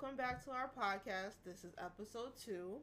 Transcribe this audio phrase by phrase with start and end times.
[0.00, 1.34] welcome back to our podcast.
[1.44, 2.76] This is episode two.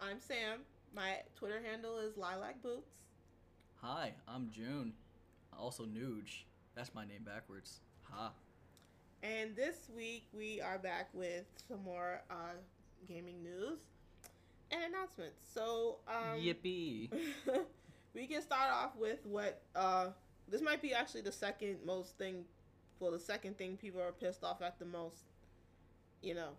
[0.00, 0.60] I'm Sam.
[0.92, 2.90] My Twitter handle is Lilac Boots.
[3.82, 4.94] Hi, I'm June.
[5.56, 6.42] Also Nuge.
[6.74, 7.80] That's my name backwards.
[8.10, 8.32] Ha.
[9.22, 12.56] And this week we are back with some more uh,
[13.06, 13.78] gaming news
[14.72, 15.38] and announcements.
[15.54, 17.10] So, um, Yippee.
[18.14, 20.08] we can start off with what uh,
[20.48, 22.44] this might be actually the second most thing,
[22.98, 25.26] well, the second thing people are pissed off at the most,
[26.22, 26.50] you know,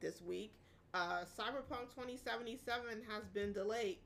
[0.00, 0.52] this week.
[0.94, 3.98] Uh, Cyberpunk 2077 has been delayed.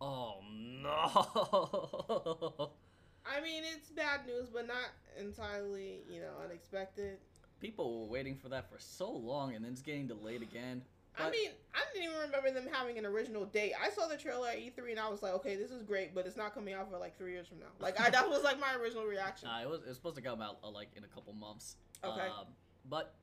[0.00, 0.40] Oh
[0.82, 2.70] no.
[3.26, 7.18] I mean, it's bad news, but not entirely, you know, unexpected.
[7.60, 10.82] People were waiting for that for so long and then it's getting delayed again.
[11.18, 13.72] I mean, I didn't even remember them having an original date.
[13.82, 16.26] I saw the trailer at E3 and I was like, okay, this is great, but
[16.26, 17.66] it's not coming out for like three years from now.
[17.80, 19.48] Like, I, that was like my original reaction.
[19.56, 21.76] Nah, it was it was supposed to come out uh, like in a couple months.
[22.04, 22.20] Okay.
[22.20, 22.46] Um,
[22.90, 23.14] but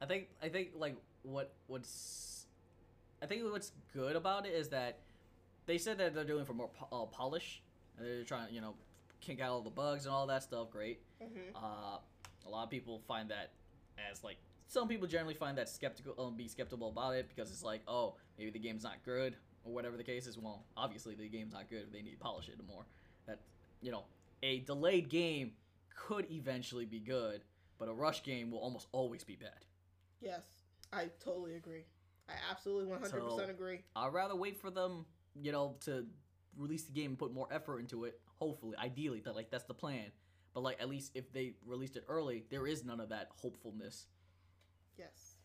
[0.00, 2.46] I think I think like what what's
[3.22, 4.98] I think what's good about it is that
[5.66, 7.62] they said that they're doing for more po- uh, polish.
[7.96, 8.74] And they're trying to you know
[9.20, 10.70] kink out all the bugs and all that stuff.
[10.70, 11.00] Great.
[11.20, 11.98] hmm Uh,
[12.46, 13.52] a lot of people find that
[14.10, 17.62] as like some people generally find that skeptical um, be skeptical about it because it's
[17.62, 21.28] like oh maybe the game's not good or whatever the case is well obviously the
[21.28, 22.84] game's not good they need to polish it more
[23.26, 23.38] that
[23.80, 24.02] you know
[24.42, 25.52] a delayed game
[25.96, 27.42] could eventually be good
[27.78, 29.64] but a rush game will almost always be bad
[30.24, 30.42] Yes,
[30.92, 31.84] I totally agree.
[32.28, 33.82] I absolutely 100% So- agree.
[33.96, 36.06] i'd rather wait for them you know to
[36.56, 39.74] release the game and put more effort into it hopefully ideally that like that's the
[39.74, 40.10] plan
[40.54, 44.06] but like at least if they released it early there is none of that hopefulness
[44.96, 45.36] Yes.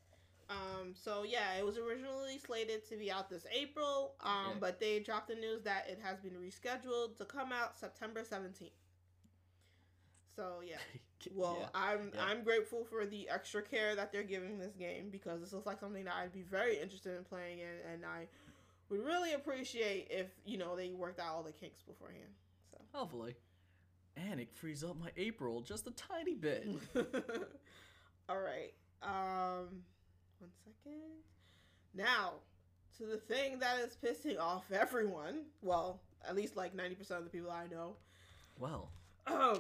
[0.49, 4.57] Um, so yeah, it was originally slated to be out this April, um, Yeah.
[4.59, 8.71] but they dropped the news that it has been rescheduled to come out September 17th.
[10.39, 10.77] So yeah.
[11.35, 11.67] Well, Yeah.
[11.73, 12.23] I'm yeah.
[12.23, 15.77] I'm grateful for the extra care that they're giving this game because this looks like
[15.77, 18.27] something that I'd be very interested in playing and, and I
[18.89, 22.29] would really appreciate if you know they worked out all the kinks beforehand.
[22.93, 23.35] Hopefully.
[24.15, 26.65] And it frees up my April just a tiny bit.
[28.29, 28.73] All right.
[29.03, 29.83] Um,
[30.39, 31.01] one second.
[31.93, 32.35] Now
[32.97, 35.47] to the thing that is pissing off everyone.
[35.61, 37.97] Well, at least like ninety percent of the people I know.
[38.57, 38.91] well,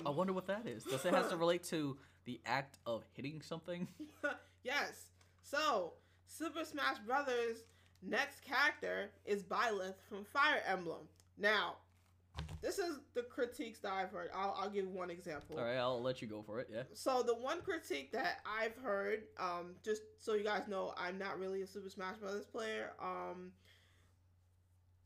[0.05, 0.83] I wonder what that is.
[0.83, 3.87] Does it have to relate to the act of hitting something?
[4.63, 5.09] yes.
[5.43, 5.93] So,
[6.27, 7.63] Super Smash Brothers'
[8.01, 11.07] next character is Byleth from Fire Emblem.
[11.37, 11.75] Now,
[12.61, 14.29] this is the critiques that I've heard.
[14.35, 15.57] I'll, I'll give one example.
[15.57, 16.69] All right, I'll let you go for it.
[16.71, 16.83] Yeah.
[16.93, 21.39] So the one critique that I've heard, um, just so you guys know, I'm not
[21.39, 22.91] really a Super Smash Brothers player.
[23.01, 23.51] Um,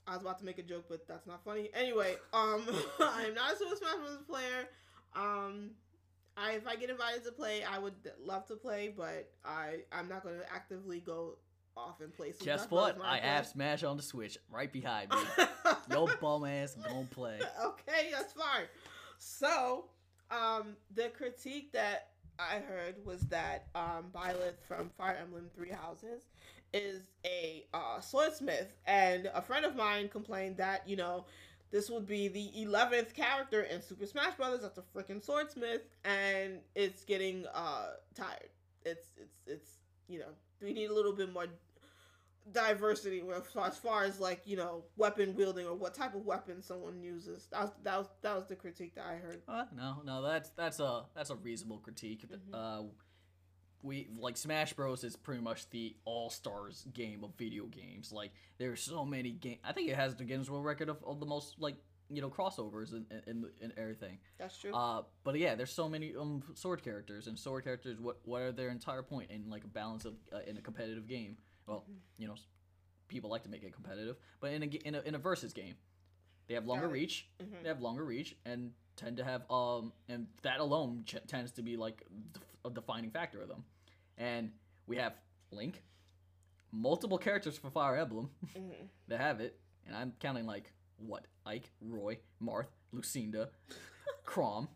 [0.08, 1.70] I was about to make a joke, but that's not funny.
[1.74, 2.64] Anyway, um,
[3.00, 4.68] I'm not a Super Smash Brothers player.
[5.16, 5.72] Um,
[6.36, 7.94] I if I get invited to play, I would
[8.24, 11.38] love to play, but I I'm not going to actively go
[11.78, 12.32] off and play.
[12.32, 12.98] Super Guess what?
[13.04, 15.18] I have Smash on the Switch right behind me.
[15.92, 17.40] Yo bum ass gonna play.
[17.66, 18.66] okay, that's fine.
[19.18, 19.86] So,
[20.32, 22.10] um, the critique that
[22.40, 26.24] I heard was that um, Violet from Fire Emblem Three Houses
[26.74, 31.26] is a uh, swordsmith, and a friend of mine complained that you know
[31.72, 36.60] this would be the eleventh character in Super Smash Brothers that's a freaking swordsmith, and
[36.76, 38.50] it's getting uh tired.
[38.86, 39.72] It's it's it's
[40.08, 40.30] you know
[40.62, 41.48] we need a little bit more
[42.52, 46.62] diversity with- as far as like you know weapon wielding or what type of weapon
[46.62, 47.48] someone uses.
[47.52, 49.42] That was that was that was the critique that I heard.
[49.48, 52.26] Uh, no, no, that's that's a that's a reasonable critique.
[52.30, 52.54] Mhm.
[52.54, 52.84] Uh,
[53.84, 58.12] we like Smash Bros is pretty much the all stars game of video games.
[58.12, 59.58] Like there's so many game.
[59.64, 61.76] I think it has the Guinness World Record of, of the most like
[62.10, 64.18] you know crossovers and and, and everything.
[64.40, 64.74] That's true.
[64.74, 68.00] Uh, but yeah, there's so many um sword characters and sword characters.
[68.00, 71.08] What what are their entire point in like a balance of uh, in a competitive
[71.08, 71.38] game?
[71.68, 71.96] Well, Mhm.
[72.18, 72.36] you know,
[73.08, 75.76] people like to make it competitive, but in a in a in a versus game,
[76.48, 77.28] they have longer reach.
[77.42, 77.62] Mhm.
[77.64, 81.62] They have longer reach and tend to have um and that alone ch- tends to
[81.64, 83.66] be like def- a defining factor of them.
[84.18, 84.52] And
[84.88, 85.14] we have
[85.52, 85.82] Link,
[86.72, 88.90] multiple characters for Fire Emblem Mhm.
[89.08, 93.50] that have it, and I'm counting like what Ike, Roy, Marth, Lucinda,
[94.26, 94.68] Chrom,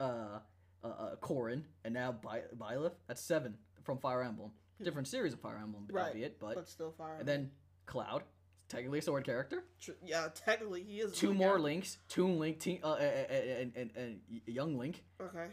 [0.00, 0.40] uh,
[0.82, 2.94] uh, uh, Corrin, and now By- Byleth.
[3.06, 4.52] That's seven from Fire Emblem.
[4.82, 7.16] Different series of Fire Emblem, Right, albeit, but, but still fire.
[7.18, 7.50] and then
[7.86, 8.24] Cloud,
[8.68, 9.64] technically a sword character.
[10.02, 11.16] Yeah, technically he is.
[11.16, 15.04] Two more links, two link, te- uh, and, and, and young Link.
[15.20, 15.48] Okay.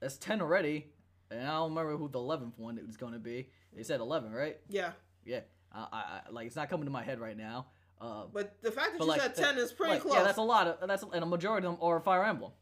[0.00, 0.92] That's ten already,
[1.34, 3.48] and I don't remember who the eleventh one is going to be.
[3.74, 4.58] They said eleven, right?
[4.68, 4.92] Yeah,
[5.24, 5.40] Yeah.
[5.72, 7.66] I, I, I like it's not coming to my head right now.
[8.00, 10.14] Uh, but the fact that you like, said ten is pretty like, close.
[10.14, 12.52] Yeah, that's a lot of that's and a majority of them are Fire Emblem.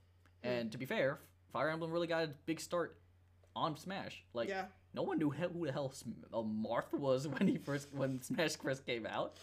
[0.42, 1.20] And to be fair,
[1.52, 2.96] Fire Emblem really got a big start
[3.54, 4.24] on Smash.
[4.34, 4.64] Like yeah.
[4.94, 5.92] no one knew who the hell
[6.32, 9.36] uh, Marth was when he first when Smash first came out.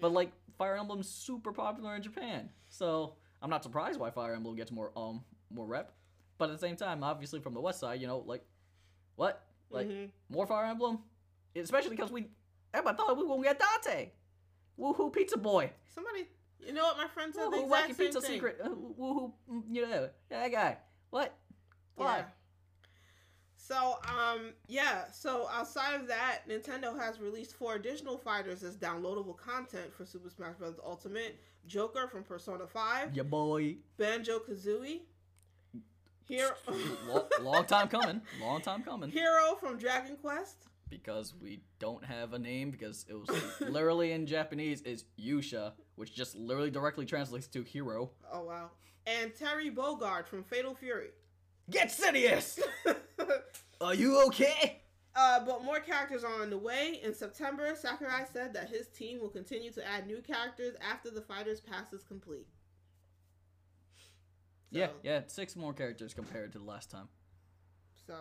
[0.00, 4.56] But like Fire Emblem's super popular in Japan, so I'm not surprised why Fire Emblem
[4.56, 5.92] gets more um more rep.
[6.36, 8.44] But at the same time, obviously from the West side, you know, like
[9.16, 10.10] what like Mhm.
[10.28, 11.02] more Fire Emblem,
[11.56, 12.28] especially because we
[12.72, 14.10] everybody thought we were gonna get Dante,
[14.78, 16.26] woohoo pizza boy, Somebody,
[16.60, 16.96] you know what?
[16.98, 18.30] My friend said the woohoo exact wacky same pizza thing.
[18.32, 20.78] secret, uh, woohoo mm, you know that guy.
[21.10, 21.32] What?
[21.96, 22.18] Why?
[22.18, 22.24] Yeah.
[23.56, 25.10] So, um, yeah.
[25.10, 30.28] So outside of that, Nintendo has released four additional fighters as downloadable content for Super
[30.28, 30.74] Smash Bros.
[30.84, 33.76] Ultimate: Joker from Persona Five, Yeah, boy.
[33.96, 35.00] Banjo Kazooie,
[36.28, 36.50] Hero,
[37.08, 38.20] long, long time coming.
[38.40, 39.10] Long time coming.
[39.10, 43.28] Hero from Dragon Quest, Because we don't have a name, because it was
[43.60, 48.10] literally in Japanese is Yusha, which just literally directly translates to hero.
[48.32, 48.70] oh wow,
[49.06, 51.10] and Terry Bogard from Fatal Fury.
[51.70, 52.58] Get serious!
[53.80, 54.80] Are you okay?
[55.16, 57.00] Uh, but more characters are on the way.
[57.04, 61.20] In September, Sakurai said that his team will continue to add new characters after the
[61.20, 62.46] Fighters Pass is complete.
[64.74, 67.08] Yeah, yeah, six more characters compared to the last time.
[68.06, 68.14] So,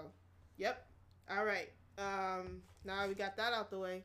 [0.57, 0.85] yep.
[1.29, 1.69] All right.
[1.97, 4.03] Um, now we got that out the way.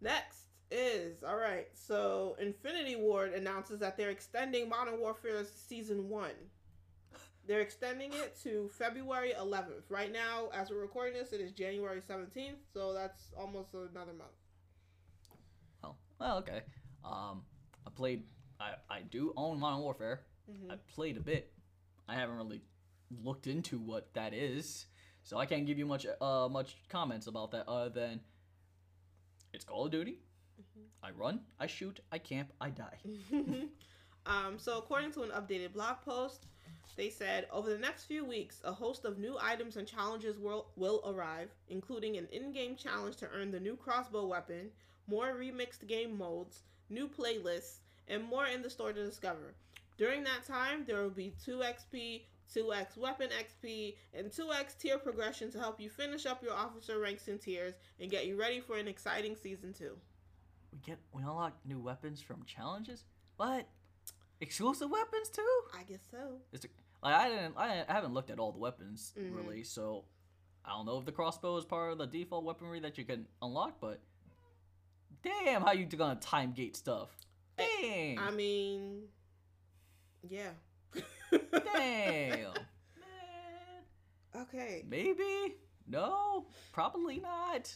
[0.00, 1.68] Next is all right.
[1.74, 6.32] So, Infinity Ward announces that they're extending Modern Warfare Season One.
[7.46, 9.90] They're extending it to February 11th.
[9.90, 12.56] Right now, as we're recording this, it is January 17th.
[12.72, 14.30] So that's almost another month.
[15.82, 16.62] Well, well, okay.
[17.04, 17.42] Um,
[17.86, 18.24] I played.
[18.58, 20.22] I I do own Modern Warfare.
[20.50, 20.70] Mhm.
[20.72, 21.52] I played a bit.
[22.08, 22.62] I haven't really
[23.22, 24.86] looked into what that is,
[25.22, 28.20] so I can't give you much uh much comments about that other than
[29.52, 30.18] it's Call of Duty.
[31.02, 32.98] I run, I shoot, I camp, I die.
[34.26, 36.46] um, so, according to an updated blog post,
[36.96, 40.70] they said over the next few weeks, a host of new items and challenges will,
[40.76, 44.70] will arrive, including an in game challenge to earn the new crossbow weapon,
[45.06, 49.54] more remixed game modes, new playlists, and more in the store to discover.
[49.96, 52.22] During that time, there will be 2 XP,
[52.54, 57.28] 2x weapon XP, and 2x tier progression to help you finish up your officer ranks
[57.28, 59.96] and tiers and get you ready for an exciting season 2.
[60.72, 63.04] We get we unlock new weapons from challenges.
[63.36, 63.66] What?
[64.40, 65.60] Exclusive weapons too?
[65.78, 66.38] I guess so.
[66.52, 69.36] Is it, like I didn't I, I haven't looked at all the weapons Mhm.
[69.36, 70.04] really, so
[70.64, 73.26] I don't know if the crossbow is part of the default weaponry that you can
[73.40, 74.00] unlock, but
[75.22, 77.16] damn, how you gonna time gate stuff?
[77.56, 79.04] Dang, I mean,
[80.28, 80.50] yeah.
[81.40, 82.52] damn, man.
[84.42, 84.84] okay.
[84.88, 85.56] Maybe
[85.86, 87.74] no, probably not.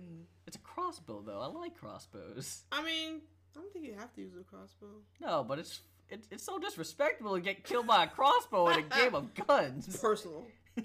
[0.00, 0.24] Mm.
[0.46, 1.40] It's a crossbow though.
[1.40, 2.62] I like crossbows.
[2.72, 3.20] I mean,
[3.54, 5.02] I don't think you have to use a crossbow.
[5.20, 8.82] No, but it's it, it's so disrespectful to get killed by a crossbow in a
[8.82, 9.96] game of guns.
[10.00, 10.46] Personal.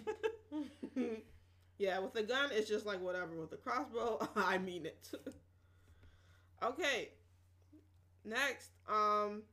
[1.78, 3.40] yeah, with a gun, it's just like whatever.
[3.40, 5.10] With a crossbow, I mean it.
[6.64, 7.10] okay.
[8.26, 9.44] Next, um,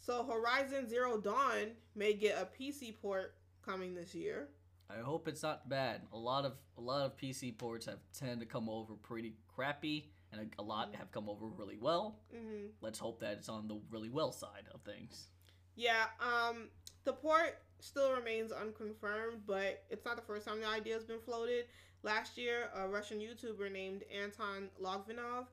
[0.00, 3.34] so Horizon Zero Dawn may get a PC port
[3.64, 4.48] coming this year.
[4.88, 6.02] I hope it's not bad.
[6.12, 10.10] A lot of a lot of PC ports have tend to come over pretty crappy,
[10.32, 12.20] and a, a lot have come over really well.
[12.32, 15.26] hmm Let's hope that it's on the really well side of things.
[15.74, 16.68] Yeah, um,
[17.04, 21.20] the port still remains unconfirmed, but it's not the first time the idea has been
[21.20, 21.66] floated.
[22.02, 25.46] Last year, a Russian YouTuber named Anton Logvinov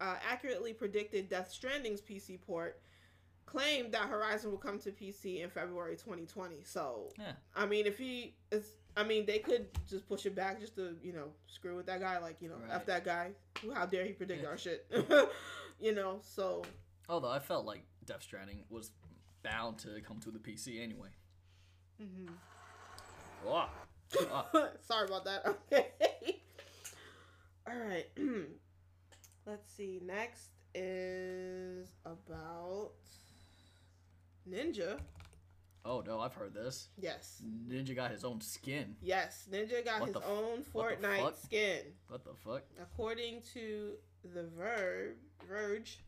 [0.00, 2.80] uh, accurately predicted Death Stranding's PC port,
[3.46, 6.62] claimed that Horizon will come to PC in February 2020.
[6.64, 7.32] So, Yeah.
[7.54, 10.96] I mean, if he is, I mean, they could just push it back just to,
[11.02, 12.18] you know, screw with that guy.
[12.18, 13.32] Like, you know, F that guy.
[13.74, 14.48] How dare he predict Yeah.
[14.48, 14.86] our shit?
[15.80, 16.62] you know, so
[17.08, 18.92] Although I felt like Death Stranding was
[19.42, 21.08] bound to come to the PC anyway.
[22.00, 22.28] Mm mhm.
[23.44, 23.66] Whoa.
[24.30, 24.46] Ah,
[24.82, 25.46] Sorry about that.
[25.72, 26.42] Okay.
[27.66, 28.06] All right.
[29.46, 30.00] Let's see.
[30.04, 32.92] Next is about
[34.48, 34.98] Ninja.
[35.84, 36.88] oh no, I've heard this.
[36.98, 37.42] Yes.
[37.68, 38.96] Ninja got his own skin.
[39.00, 39.48] Yes.
[39.50, 41.80] Ninja got What his own Fortnite skin.
[42.08, 42.62] What the fuck?
[42.80, 43.92] According to
[44.34, 45.16] the Verb,
[45.48, 45.98] Verge,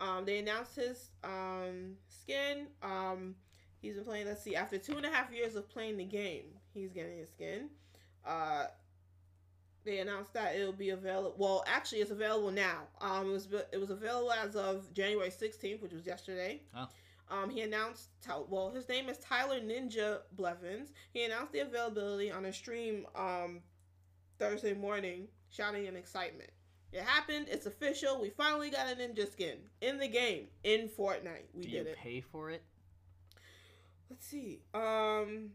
[0.00, 2.66] um, they announced his um, skin.
[2.82, 3.34] Um,
[3.80, 4.26] he's been playing.
[4.26, 4.56] Let's see.
[4.56, 7.70] After two and a half years of playing the game, he's getting his skin.
[8.26, 8.66] Uh,
[9.84, 11.34] they announced that it'll be available.
[11.36, 12.82] Well, actually, it's available now.
[13.00, 16.62] Um, it was it was available as of January sixteenth, which was yesterday.
[16.76, 16.88] Oh.
[17.34, 18.08] Um, he announced.
[18.48, 20.92] Well, his name is Tyler Ninja Blevins.
[21.12, 23.60] He announced the availability on a stream um,
[24.38, 26.50] Thursday morning, shouting in excitement.
[26.92, 27.46] It happened.
[27.50, 28.20] It's official.
[28.20, 31.46] We finally got a ninja skin in the game in Fortnite.
[31.52, 31.64] We did it.
[31.64, 31.96] Do did you it.
[31.96, 32.62] pay for it?
[34.08, 34.60] Let's see.
[34.72, 35.50] Um,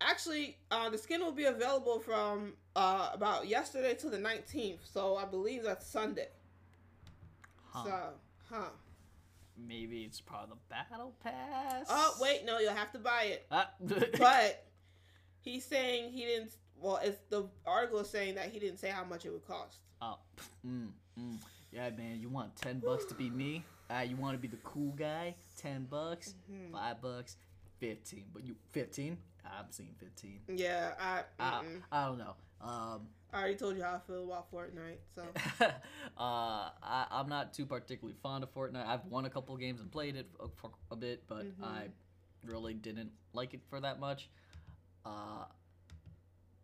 [0.00, 4.78] actually, uh, the skin will be available from uh, about yesterday to the 19th.
[4.84, 6.28] So I believe that's Sunday.
[7.64, 7.84] Huh.
[7.84, 8.00] So,
[8.48, 8.68] huh.
[9.58, 11.86] Maybe it's part of the battle pass.
[11.88, 13.46] Oh, wait, no, you'll have to buy it.
[13.50, 13.70] Ah.
[14.18, 14.64] But
[15.40, 16.52] he's saying he didn't.
[16.80, 19.78] Well, it's the article is saying that he didn't say how much it would cost.
[20.02, 20.18] oh,
[20.66, 21.36] mm, mm.
[21.72, 22.18] yeah, man.
[22.20, 23.64] You want ten bucks to be me?
[23.88, 25.34] Ah, you want to be the cool guy?
[25.56, 26.72] Ten bucks, Mhm.
[26.72, 27.36] five bucks,
[27.78, 28.24] fifteen.
[28.34, 29.16] But you fifteen?
[29.44, 30.40] I'm seeing fifteen.
[30.54, 31.22] Yeah, I.
[31.38, 31.62] I.
[31.92, 32.34] I don't know.
[32.60, 34.98] Um, I already told you how I feel about Fortnite.
[35.14, 35.22] So
[35.60, 35.70] uh,
[36.18, 38.86] I, I'm not too particularly fond of Fortnite.
[38.86, 41.64] I've won a couple games and played it for, for a bit, but Mhm.
[41.64, 41.88] I
[42.44, 44.30] really didn't like it for that much.
[45.04, 45.44] Uh,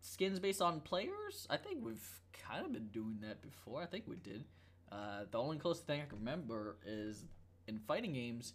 [0.01, 3.81] skins based on players, I think we've kind of been doing that before.
[3.81, 4.45] I think we did.
[4.91, 7.25] Uh, the only closest thing I can remember is
[7.67, 8.53] in fighting games.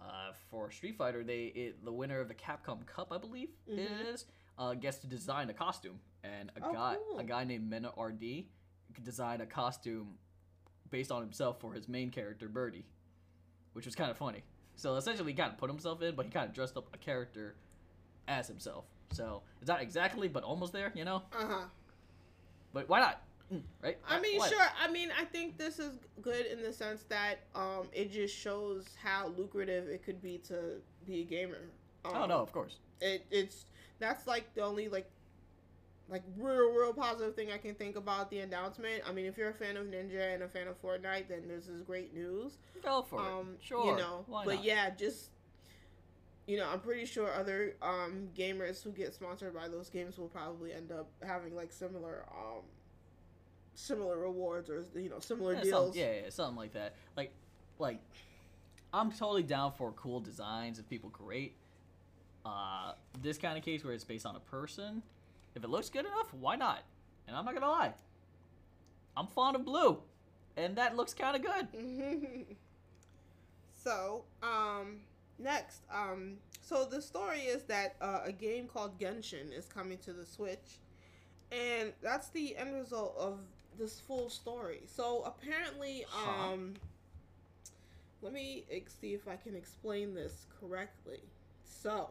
[0.00, 3.76] Uh, for Street Fighter, they it, the winner of the Capcom Cup, I believe it
[3.78, 4.14] Mhm.
[4.14, 4.24] is,
[4.56, 7.18] uh, gets to design a costume, and a Oh, guy cool.
[7.18, 8.44] a guy named Mena RD
[9.02, 10.18] designed a costume
[10.90, 12.84] based on himself for his main character Birdie,
[13.72, 14.42] which was kind of funny.
[14.76, 16.98] So essentially, he kind of put himself in, but he kind of dressed up a
[16.98, 17.54] character
[18.28, 18.84] as himself.
[19.12, 21.22] So it's not exactly, but almost there, you know.
[21.32, 21.64] uh huh.
[22.72, 23.22] But why not?
[23.52, 23.98] Mm, Right?
[24.08, 24.66] I mean, Why- sure.
[24.80, 28.84] I mean, I think this is good in the sense that um, it just shows
[29.02, 31.58] how lucrative it could be to be a gamer.
[32.04, 32.78] Um, Oh no, of course.
[33.00, 33.66] it it's
[33.98, 35.10] that's like the only like
[36.10, 39.02] like real real positive thing I can think about the announcement.
[39.08, 41.68] I mean, if you're a fan of Ninja and a fan of Fortnite, then this
[41.68, 42.58] is great news.
[42.82, 43.64] Go for um, it.
[43.64, 43.86] Sure.
[43.86, 44.64] you know, Why but not?
[44.64, 45.30] yeah, just
[46.46, 50.28] you know, I'm pretty sure other um gamers who get sponsored by those games will
[50.28, 52.62] probably end up having like similar um
[53.74, 55.84] similar rewards or you know similar Yeah, deals.
[55.86, 56.94] something, yeah, yeah, something like that.
[57.16, 57.32] Like,
[57.78, 57.98] like,
[58.92, 61.54] I'm totally down for cool designs if people create.
[62.44, 65.02] Uh, this kind of case where it's based on a person,
[65.60, 66.82] if it looks good enough, why not?
[67.28, 67.92] And I'm not gonna lie,
[69.16, 69.98] I'm fond of blue,
[70.56, 72.46] and that looks kind of good.
[73.74, 75.00] so, um,
[75.38, 80.14] next, um, so the story is that uh, a game called Genshin is coming to
[80.14, 80.78] the Switch,
[81.52, 83.38] and that's the end result of
[83.78, 84.80] this full story.
[84.86, 86.52] So apparently, Huh.
[86.52, 86.74] um,
[88.22, 88.64] let me
[89.00, 91.20] see if I can explain this correctly.
[91.64, 92.10] So,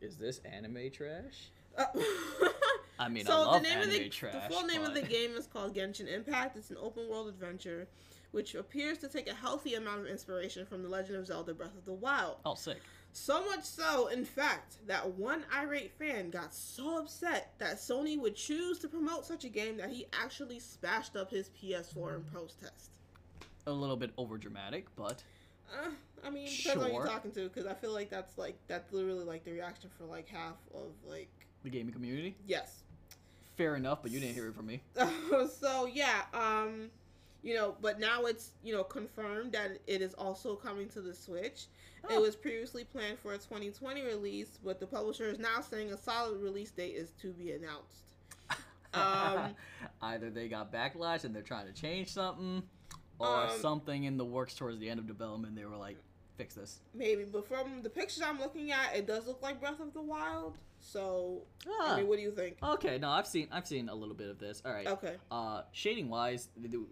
[0.00, 1.50] Is this anime trash?
[1.76, 1.84] uh,
[2.98, 4.34] I mean, so I love the name anime of the, trash.
[4.34, 6.56] the full name of the game is called Genshin Impact.
[6.56, 7.86] It's an open world adventure,
[8.32, 11.76] which appears to take a healthy amount of inspiration from The Legend of Zelda: Breath
[11.76, 12.36] of the Wild.
[12.44, 12.78] Oh, sick.
[13.12, 18.36] So much so, in fact, that one irate fan got so upset that Sony would
[18.36, 22.90] choose to promote such a game that he actually smashed up his PS4 in protest.
[23.66, 25.22] A little bit over dramatic, but
[25.72, 25.90] Uh,
[26.24, 28.92] I mean, depends on who you're talking to, because I feel like that's like that's
[28.92, 31.30] literally like the reaction for like half of like
[31.62, 32.36] the gaming community.
[32.46, 32.82] yes.
[33.56, 34.80] Fair enough, but you didn't hear it from me.
[35.60, 36.90] so yeah, um,
[37.42, 41.12] you know, but now it's you know confirmed that it is also coming to the
[41.14, 41.66] Switch.
[42.04, 42.20] It Oh.
[42.20, 46.40] was previously planned for a 2020 release, but the publisher is now saying a solid
[46.40, 48.04] release date is to be announced.
[48.94, 49.54] Um,
[50.00, 52.62] Either they got backlash and they're trying to change something,
[53.18, 55.56] or Um, something in the works towards the end of development.
[55.56, 55.96] They were like,
[56.36, 59.80] "Fix this." Maybe, but from the pictures I'm looking at, it does look like Breath
[59.80, 60.56] of the Wild.
[60.80, 62.56] So, Ah, I mean, what do you think?
[62.62, 64.62] okay, no, I've seen I've seen a little bit of this.
[64.64, 64.86] All right.
[64.86, 65.16] Okay.
[65.30, 66.86] Uh, shading wise, they do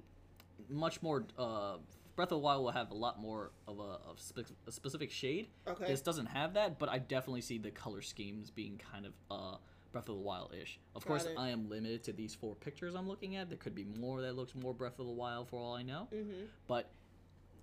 [0.68, 1.24] much more.
[1.38, 1.76] Uh,
[2.16, 5.10] Breath of the Wild will have a lot more of a, of spe- a specific
[5.10, 5.48] shade.
[5.68, 5.86] Okay.
[5.86, 9.56] This doesn't have that, but I definitely see the color schemes being kind of uh,
[9.96, 10.78] Breath of the Wild ish.
[10.94, 11.36] Of Got course, it.
[11.38, 13.48] I am limited to these four pictures I'm looking at.
[13.48, 16.06] There could be more that looks more Breath of the Wild for all I know,
[16.14, 16.44] Mm-hmm.
[16.68, 16.90] but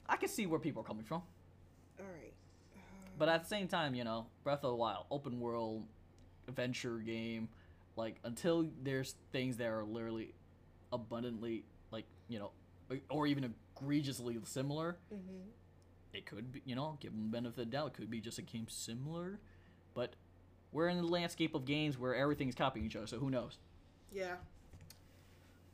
[0.09, 1.21] I can see where people are coming from.
[1.99, 2.33] All right.
[3.19, 5.83] But at the same time, you know, Breath of the Wild, open world
[6.47, 7.49] adventure game,
[7.95, 10.33] like until there's things that are literally
[10.91, 12.49] abundantly like you know,
[13.11, 15.49] or- even egregiously similar, Mm-hmm.
[16.13, 17.87] it could be you know, give them benefit of the doubt.
[17.89, 19.39] It could be just a game similar,
[19.93, 20.15] but
[20.73, 23.07] we're in the landscape of games where everything's copying each other.
[23.07, 23.57] So who knows?
[24.11, 24.35] Yeah.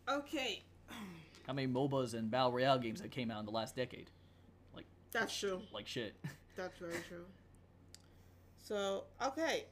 [0.07, 0.63] Okay.
[1.47, 4.09] How many MOBAs and battle royale games that came out in the last decade?
[4.75, 5.61] Like that's true.
[5.73, 6.13] Like shit.
[6.55, 7.23] That's very true.
[8.61, 9.63] So, okay.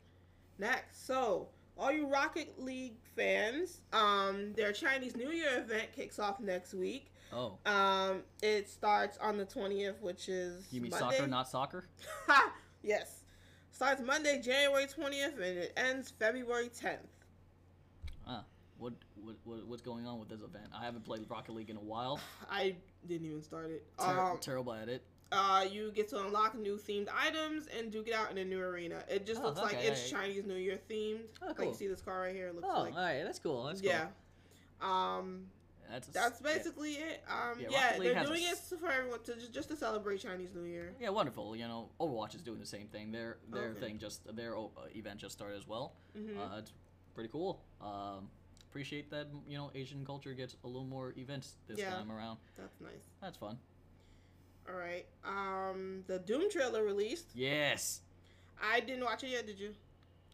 [0.58, 1.06] Next.
[1.06, 6.74] So, all you Rocket League fans, um, their Chinese New Year event kicks off next
[6.74, 7.12] week.
[7.34, 11.18] Oh, Um, it starts on the 20th, which is you mean Monday.
[11.18, 11.86] soccer, not soccer?
[12.84, 13.17] yes.
[13.78, 16.98] Starts Monday, January 20th, and it ends February 10th.
[18.28, 18.44] Ah,
[18.80, 20.66] what, what what what's going on with this event?
[20.76, 22.20] I haven't played Rocket League in a while.
[22.50, 22.76] I
[23.08, 23.86] didn't even start it.
[24.00, 25.04] Ter- um, terrible at it.
[25.32, 28.60] Uh, you get to unlock new themed items and duke it out in a new
[28.60, 29.04] arena.
[29.08, 31.20] It just Oh, looks like it's yeah, Chinese New Year themed.
[31.44, 31.56] Oh, cool.
[31.60, 32.48] Like you see this car right here.
[32.48, 33.66] It looks Oh, like all right, that's cool.
[33.66, 33.92] That's cool.
[33.92, 34.08] yeah.
[34.82, 35.44] Um,
[35.90, 36.54] That's, a that's yeah.
[36.54, 37.24] basically it.
[37.30, 40.18] Um, Yeah, yeah, they're has a doing it for everyone to just, just to celebrate
[40.20, 40.94] Chinese New Year.
[41.00, 41.56] Yeah, wonderful.
[41.56, 43.12] You know, Overwatch is doing the same thing.
[43.12, 43.80] Their their Okay.
[43.80, 45.94] thing just their uh, event just started as well.
[46.16, 46.74] hmm Uh, it's
[47.14, 47.62] pretty cool.
[47.82, 48.30] Um,
[48.70, 51.92] appreciate that you know Asian culture gets a little more events this Yeah.
[51.92, 52.38] time around.
[52.58, 53.10] That's nice.
[53.22, 53.58] That's fun.
[54.70, 55.06] All right.
[55.24, 57.28] Um, the Doom trailer released.
[57.34, 58.02] Yes.
[58.62, 59.46] I didn't watch it yet.
[59.48, 59.74] Did you?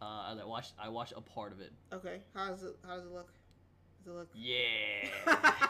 [0.02, 1.72] Uh, I watched I watched a part of it.
[1.92, 2.20] Okay.
[2.34, 2.76] How does it?
[2.86, 3.32] How does it look?
[4.04, 4.28] Does it look?
[4.34, 5.68] Yeah.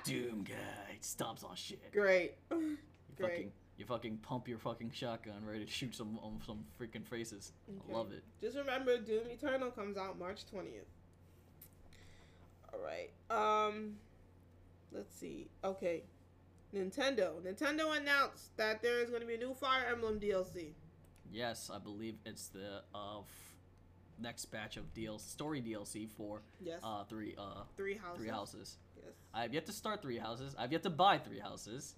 [0.04, 1.92] Doom guy stomps on shit.
[1.92, 2.34] Great.
[2.50, 2.76] You
[3.16, 3.30] Great.
[3.30, 7.52] fucking you fucking pump your fucking shotgun ready to shoot some um, some freaking faces.
[7.68, 7.78] Okay.
[7.92, 8.24] I love it.
[8.40, 10.86] Just remember, Doom Eternal comes out March twentieth.
[12.72, 13.10] All right.
[13.30, 13.94] Um,
[14.92, 15.48] let's see.
[15.62, 16.02] Okay,
[16.74, 17.40] Nintendo.
[17.42, 20.72] Nintendo announced that there is going to be a new Fire Emblem DLC.
[21.32, 23.20] Yes, I believe it's the uh,
[24.20, 26.80] next batch of DLC story DLC for Yes.
[26.82, 28.18] uh three uh three houses.
[28.18, 28.76] three houses.
[28.96, 29.14] Yes.
[29.32, 30.54] I've yet to start three houses.
[30.58, 31.94] I've yet to buy three houses,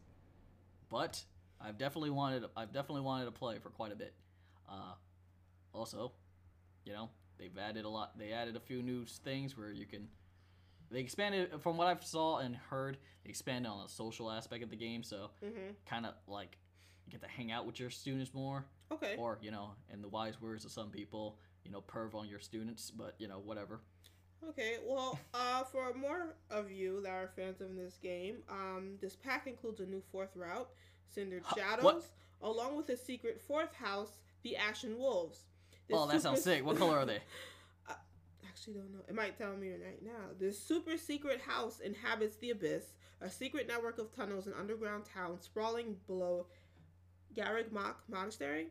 [0.89, 1.23] but
[1.61, 2.45] I've definitely wanted.
[2.57, 4.15] I've definitely wanted to play for quite a bit.
[4.69, 4.95] Uh,
[5.73, 6.13] also,
[6.85, 7.09] you know,
[7.39, 8.19] they've added a lot.
[8.19, 10.09] They added a few new things where you can.
[10.91, 12.99] They expanded from what I've saw and heard.
[13.25, 15.75] They expanded on the social aspect of the game, so Mhm.
[15.87, 16.59] kind of like
[17.07, 19.17] you get to hang out with your students more, Okay.
[19.17, 22.41] or you know, in the wise words of some people, you know, perv on your
[22.41, 22.91] students.
[22.91, 23.81] But you know, whatever.
[24.49, 29.15] Okay, well, uh, for more of you that are fans of this game, um, this
[29.15, 30.69] pack includes a new fourth route,
[31.09, 32.05] Cindered Shadows, what?
[32.41, 35.45] along with a secret fourth house, the Ashen Wolves.
[35.89, 36.65] This oh, that sounds sick.
[36.65, 37.19] What color are they?
[37.87, 37.95] I
[38.49, 39.01] actually, don't know.
[39.09, 40.33] It might tell me right now.
[40.39, 45.43] This super secret house inhabits the abyss, a secret network of tunnels and underground towns
[45.45, 46.47] sprawling below
[47.37, 48.69] Garreg Mach Monastery.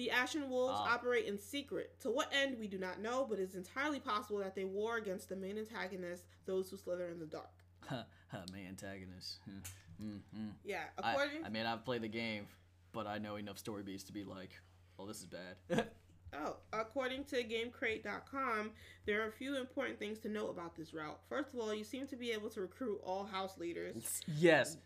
[0.00, 0.94] The Ashen Wolves Ah.
[0.94, 2.00] operate in secret.
[2.00, 5.28] To what end, we do not know, but it's entirely possible that they war against
[5.28, 7.50] the main antagonist, those who slither in the dark.
[7.90, 9.40] My antagonist.
[9.46, 10.52] mm, mm.
[10.64, 11.44] Yeah, I, according.
[11.44, 12.46] I mean, I've played the game,
[12.92, 14.52] but I know enough story beats to be like,
[14.98, 15.56] oh, this is bad.
[16.32, 18.70] Oh, according to GameCrate.com,
[19.06, 21.18] there are a few important things to know about this route.
[21.28, 24.20] First of all, you seem to be able to recruit all house leaders.
[24.38, 24.76] yes,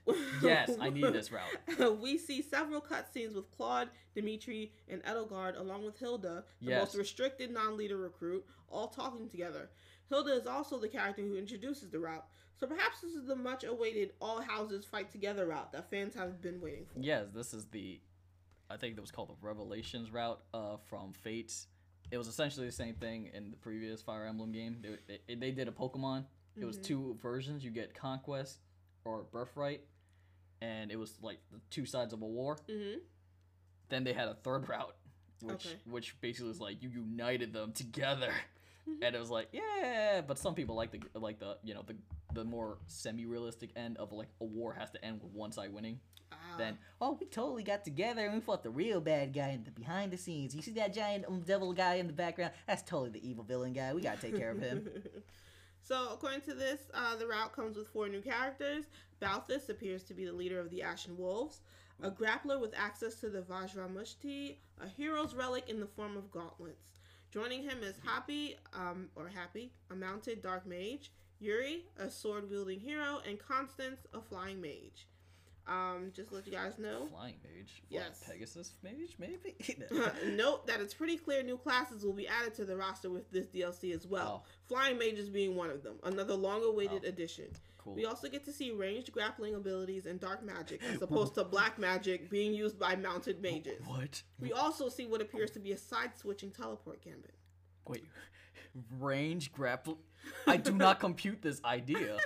[0.42, 2.00] yes, I need this route.
[2.00, 6.80] we see several cutscenes with Claude, Dimitri, and Edelgard, along with Hilda, the Yes.
[6.80, 9.68] most restricted non-leader recruit, all talking together.
[10.09, 12.24] Hilda is also the character who introduces the route,
[12.59, 16.61] so perhaps this is the much-awaited all houses fight together route that fans have been
[16.61, 17.00] waiting for.
[17.00, 18.00] Yes, this is the,
[18.74, 21.68] I think that was called the Revelations route uh, from Fates.
[22.10, 24.78] It was essentially the same thing in the previous Fire Emblem game.
[24.82, 26.24] They, they, they did a Pokemon.
[26.56, 26.82] It was Mhm.
[26.84, 27.64] two versions.
[27.64, 28.58] You get Conquest
[29.04, 29.80] or Birthright,
[30.60, 32.56] and it was like the two sides of a war.
[32.68, 32.98] Mm-hmm.
[33.88, 34.96] Then they had a third route,
[35.40, 35.76] which Okay.
[35.87, 38.32] which basically was like you united them together,
[38.88, 38.98] Mhm.
[39.02, 40.20] and it was like yeah.
[40.26, 41.96] But some people like the like the you know the
[42.34, 45.72] the more semi realistic end of like a war has to end with one side
[45.72, 46.00] winning.
[46.58, 49.70] Then oh we totally got together and we fought the real bad guy in the
[49.70, 50.54] behind the scenes.
[50.54, 52.52] You see that giant um, devil guy in the background?
[52.66, 53.92] That's totally the evil villain guy.
[53.92, 54.88] We gotta take care of him.
[55.82, 58.84] so, according to this, uh, the route comes with four new characters.
[59.20, 61.60] Balthus appears to be the leader of the Ashen Wolves,
[62.02, 66.92] a grappler with access to the Vajramushti, a hero's relic in the form of gauntlets.
[67.30, 72.78] Joining him is Hapi, um, or Hapi, a mounted dark mage, Yuri, a sword wielding
[72.78, 75.08] hero, and Constance, a flying mage.
[75.66, 77.07] Um, just to let you guys know.
[77.11, 77.83] Flying mage.
[77.88, 78.22] Flying Yes.
[78.29, 79.55] Pegasus mage maybe.
[80.37, 83.46] Note that it's pretty clear new classes will be added to the roster with this
[83.46, 84.44] DLC as well.
[84.44, 84.48] Oh.
[84.68, 87.09] Flying Mages being one of them, another long-awaited Oh.
[87.09, 87.46] addition.
[87.79, 87.94] cool.
[87.94, 91.79] We also get to see ranged grappling abilities and dark magic, as opposed to black
[91.79, 93.81] magic being used by mounted mages.
[93.87, 94.22] What?
[94.40, 97.35] We also see what appears to be a side-switching teleport gambit.
[97.88, 98.05] Wait.
[98.98, 99.98] Range grapple.
[100.46, 102.16] I do not compute this idea.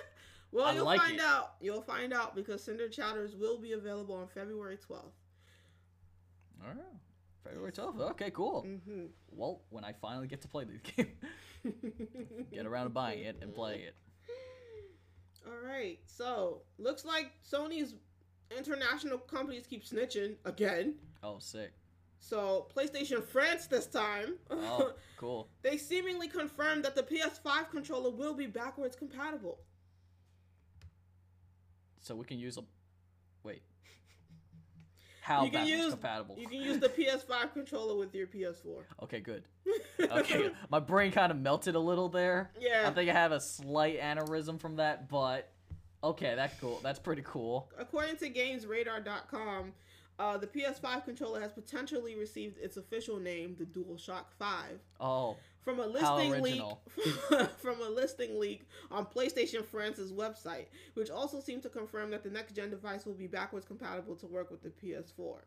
[0.51, 1.21] Well, I you'll like find it.
[1.21, 1.55] out.
[1.61, 5.13] You'll find out because Cindered Shadows will be available on February 12th.
[6.63, 6.79] All right.
[7.45, 8.01] February 12th.
[8.13, 8.65] Okay, cool.
[8.67, 9.07] Mm-hmm.
[9.31, 11.13] Well, when I finally get to play the game,
[12.53, 13.95] get around to buying it and playing it.
[15.47, 15.99] All right.
[16.07, 17.95] So, looks like Sony's
[18.57, 20.95] international companies keep snitching again.
[21.23, 21.73] Oh, sick.
[22.21, 24.35] So, PlayStation France this time.
[24.51, 25.49] Oh, cool.
[25.63, 29.61] they seemingly confirmed that the PS5 controller will be backwards compatible.
[32.09, 32.63] So we can use a.
[33.45, 33.61] Wait.
[35.21, 36.37] How You can backwards use- compatible?
[36.39, 38.85] You can use the PS5 controller with your PS4.
[39.03, 39.45] Okay, good.
[40.01, 42.51] Okay, my brain kind of melted a little there.
[42.59, 42.85] Yeah.
[42.89, 45.51] I think I have a slight aneurysm from that, but
[46.03, 46.81] okay, that's cool.
[46.83, 47.69] That's pretty cool.
[47.79, 49.73] According to GamesRadar.com,
[50.21, 55.37] Uh, the PS5 controller has potentially received its official name, the DualShock 5, Oh,
[55.69, 56.63] from a listing leak
[57.59, 62.31] from a listing leak on PlayStation France's website, which also seemed to confirm that the
[62.31, 65.41] next gen device will be backwards compatible to work with the PS4.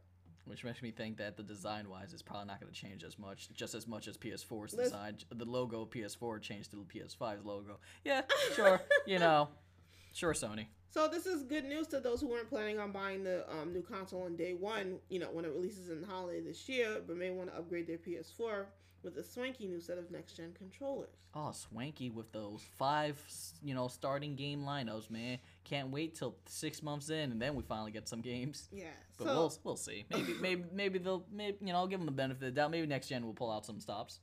[0.45, 3.17] which makes me think that the design wise is probably not going to change as
[3.17, 5.17] much, just as much as PS4's Let's- design.
[5.31, 7.79] The logo of PS4 changed to the PS5's logo.
[8.05, 8.21] Yeah,
[8.55, 8.79] sure.
[9.07, 9.49] you know,
[10.13, 10.67] sure, Sony.
[10.91, 13.81] So this is good news to those who weren't planning on buying the um, new
[13.81, 17.15] console on day one, you know, when it releases in the holiday this year, but
[17.15, 18.65] may want to upgrade their PS4
[19.03, 21.15] with a swanky new set of next gen controllers.
[21.33, 23.19] Oh, swanky with those five,
[23.63, 25.39] you know, starting game lineups, man.
[25.63, 28.69] Can't wait till six months in, and then we finally get some games.
[28.71, 28.85] Yeah.
[29.17, 30.05] But so we'll we'll see.
[30.09, 32.71] Maybe maybe maybe they'll maybe you know I'll give them the benefit of the doubt.
[32.71, 34.19] Maybe next gen will pull out some stops.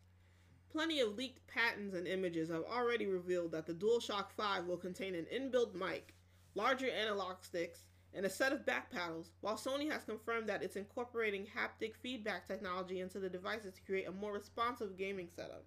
[0.70, 5.14] plenty of leaked patents and images have already revealed that the DualShock 5 will contain
[5.14, 6.14] an inbuilt mic,
[6.54, 10.76] larger analog sticks, and a set of back paddles, while Sony has confirmed that it's
[10.76, 15.64] incorporating haptic feedback technology into the devices to create a more responsive gaming setup.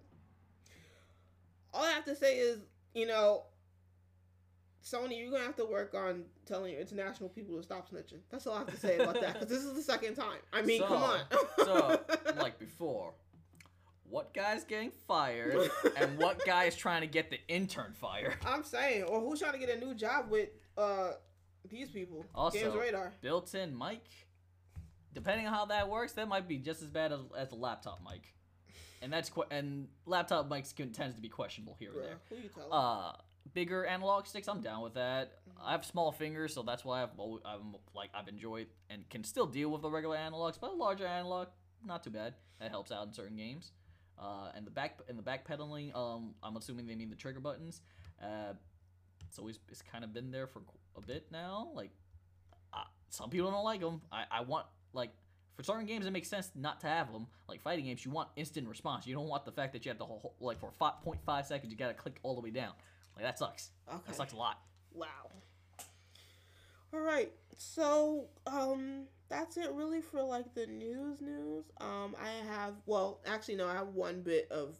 [1.72, 2.58] All I have to say is,
[2.94, 3.44] you know,
[4.84, 8.18] Sony, you're gonna have to work on telling your international people to stop snitching.
[8.30, 10.38] That's all I have to say about that, because this is the second time.
[10.52, 11.20] I mean, So- come on.
[11.64, 12.00] So
[12.36, 13.14] like before,
[14.10, 18.36] what guy's getting fired and what guy is trying to get the intern fired?
[18.44, 21.12] I'm saying, or who's trying to get a new job with uh
[21.72, 22.24] these people?
[22.34, 23.12] Also- Games Radar.
[23.20, 24.04] Built-in mic.
[25.12, 28.00] Depending on how that works, that might be just as bad as, as a laptop
[28.08, 28.34] mic.
[29.02, 32.18] And that's que- and laptop mics can tends to be questionable here and Bruh, there.
[32.30, 32.72] who you telling?
[32.72, 33.12] uh
[33.54, 37.10] bigger analog sticks i'm down with that i have small fingers so that's why i've
[37.18, 40.74] always, i'm like i've enjoyed and can still deal with the regular analogs but a
[40.74, 41.48] larger analog
[41.84, 43.72] not too bad that helps out in certain games
[44.16, 47.40] uh and the back and the back pedaling um i'm assuming they mean the trigger
[47.40, 47.82] buttons
[48.22, 48.52] uh
[49.28, 50.60] it's always it's kind of been there for
[50.96, 51.90] a bit now like
[52.72, 55.10] uh, some people don't like them i i want like
[55.56, 57.26] for certain games, it makes sense not to have them.
[57.48, 59.06] Like fighting games, you want instant response.
[59.06, 61.76] You don't want the fact that you have to hold, like for 5.5 seconds, you
[61.76, 62.72] gotta click all the way down.
[63.14, 63.70] Like that sucks.
[63.88, 64.00] okay.
[64.06, 64.60] That sucks a lot.
[64.92, 65.06] Wow.
[66.94, 67.32] All right.
[67.56, 71.64] So, um that's it really for like the news news.
[71.80, 74.76] Um I have well, actually no, I have one bit of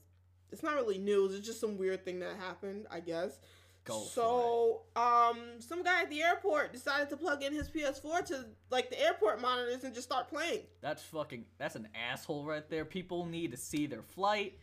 [0.51, 3.39] it's not really news, it's just some weird thing that happened, I guess.
[3.85, 8.45] Go so, um some guy at the airport decided to plug in his PS4 to
[8.71, 10.61] like the airport monitors and just start playing.
[10.81, 11.47] That's fucking.
[11.59, 12.85] That's an asshole right there.
[12.85, 14.59] People need to see their flight.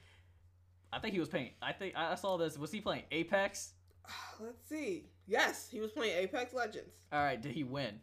[0.94, 1.52] I think he was playing.
[1.62, 2.58] I think I saw this.
[2.58, 3.74] Was he playing Apex?
[4.40, 5.06] Let's see.
[5.28, 6.94] Yes, he was playing Apex Legends.
[7.12, 7.40] All right.
[7.42, 8.00] Did he win?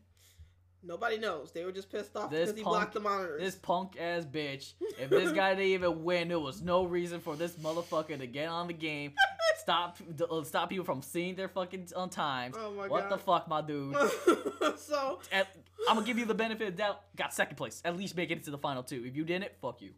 [0.82, 1.50] Nobody knows.
[1.50, 3.40] They were just pissed off This because he punk- blocked the monitors.
[3.40, 4.74] This punk ass bitch.
[5.00, 8.48] If this guy didn't even win, there was no reason for this motherfucker to get
[8.48, 9.12] on the game.
[9.66, 9.98] Stop.
[10.30, 12.54] uh, Stop people from seeing their fucking on times.
[12.56, 13.96] Oh my what the fuck, my dude?
[14.76, 15.48] so At,
[15.88, 17.00] I'm gonna give you the benefit of the doubt.
[17.16, 17.82] Got second place.
[17.84, 19.04] At least make it to the final two.
[19.04, 19.90] If you didn't, fuck you.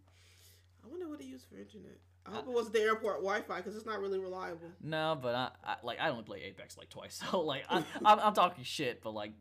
[0.82, 1.98] I wonder what he used for internet.
[2.24, 4.70] I hope it was the airport Wi-Fi because it's not really reliable.
[4.82, 8.20] No, but I, I like I only play Apex like twice, so like I, I'm,
[8.20, 9.32] I'm talking shit, but like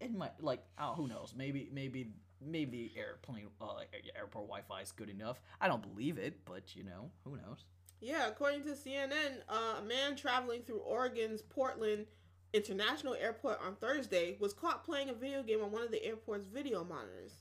[0.00, 2.10] it might like oh who knows maybe maybe
[2.44, 3.72] maybe the airplane uh,
[4.14, 5.40] airport Wi-Fi is good enough.
[5.62, 7.64] I don't believe it, but you know who knows.
[8.02, 12.06] Yeah, according to CNN, uh, a man traveling through Oregon's Portland
[12.52, 16.44] International Airport on Thursday was caught playing a video game on one of the airport's
[16.44, 17.34] video monitors.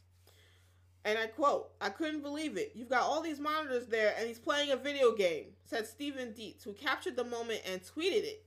[1.03, 2.73] And I quote, I couldn't believe it.
[2.75, 6.63] You've got all these monitors there, and he's playing a video game, said Stephen Dietz,
[6.63, 8.45] who captured the moment and tweeted it.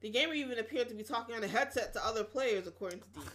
[0.00, 3.06] The gamer even appeared to be talking on a headset to other players, according to
[3.14, 3.34] Dietz.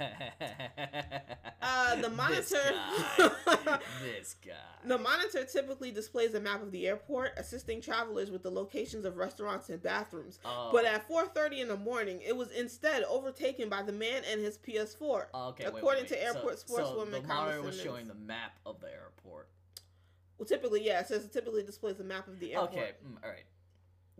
[1.60, 2.74] Uh, the This monitor.
[2.74, 3.78] guy.
[4.02, 4.52] this guy.
[4.86, 9.16] The monitor typically displays a map of the airport, assisting travelers with the locations of
[9.16, 10.38] restaurants and bathrooms.
[10.44, 10.70] Oh.
[10.72, 14.56] But at 4:30 in the morning, it was instead overtaken by the man and his
[14.56, 15.26] PS4.
[15.34, 16.08] Oh, okay, wait, wait, according wait.
[16.08, 19.48] to airport so, sportswoman so the monitor was showing the map of the airport.
[20.38, 22.72] Well, typically, yeah, it says it typically displays a map of the airport.
[22.72, 23.44] Okay, mm, all right.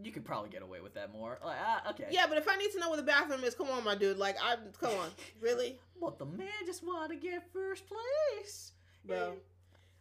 [0.03, 1.39] You could probably get away with that more.
[1.45, 2.07] Like, ah, okay.
[2.11, 4.19] Yeah, but if I need to know where the bathroom is, come on, my dude.
[4.19, 8.73] Like, I come on, really, But the man just wanted to get first place.
[9.05, 9.35] bro.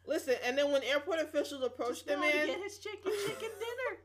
[0.06, 4.00] Listen, and then when airport officials approached Just the man, get his chicken chicken dinner.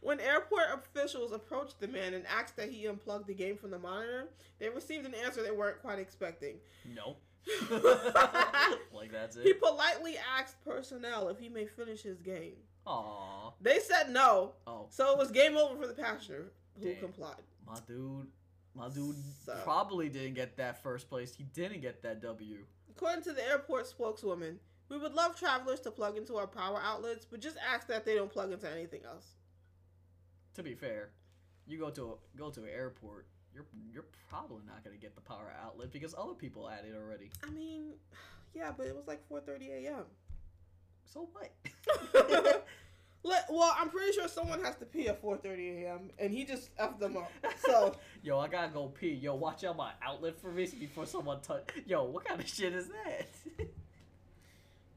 [0.00, 3.78] When airport officials approached the man and asked that he unplug the game from the
[3.78, 6.56] monitor, they received an answer they weren't quite expecting.
[6.92, 7.16] No.
[8.92, 9.44] like that's it.
[9.44, 12.56] He politely asked personnel if he may finish his game.
[12.86, 13.52] Aw.
[13.60, 17.36] They said no, Oh, so it was game over for the passenger who complied.
[17.66, 18.26] my dude.
[18.74, 21.34] My dude So- probably didn't get that first place.
[21.34, 22.64] He didn't get that W.
[22.90, 27.24] According to the airport spokeswoman, we would love travelers to plug into our power outlets,
[27.24, 29.34] but just ask that they don't plug into anything else.
[30.54, 31.10] To be fair,
[31.66, 35.20] you go to a, go to an airport you're you're probably not gonna get the
[35.20, 37.30] power outlet because other people had it already.
[37.46, 37.92] I mean,
[38.54, 40.04] yeah, but it was like 4:30 a.m.
[41.04, 41.50] So what?
[43.24, 46.10] Let, well, I'm pretty sure someone has to pee at 4:30 a.m.
[46.18, 47.30] and he just effed them up.
[47.64, 49.12] So Yo, I gotta go pee.
[49.12, 51.68] Yo, watch out my outlet for me before someone touch.
[51.86, 53.28] Yo, what kind of shit is that?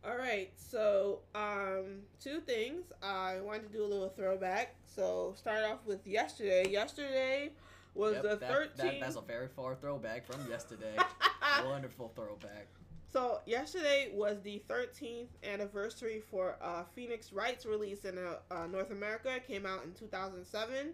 [0.04, 2.86] All right, so um, two things.
[3.02, 4.76] I wanted to do a little throwback.
[4.96, 6.68] So start off with yesterday.
[6.70, 7.52] Yesterday
[7.96, 9.02] was Yep, the that- that- thirteenth.
[9.02, 10.96] that's a very far throwback from yesterday.
[11.64, 12.68] Wonderful throwback.
[13.16, 18.92] So yesterday was the thirteenth anniversary for uh, Phoenix Wright's release in uh, uh, North
[18.92, 19.34] America.
[19.34, 20.90] It came out in two thousand seven.